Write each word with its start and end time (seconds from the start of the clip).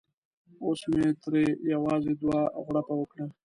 اوس 0.63 0.81
مې 0.91 1.05
ترې 1.21 1.43
یوازې 1.73 2.11
دوه 2.21 2.39
غړپه 2.65 2.93
وکړه. 2.97 3.25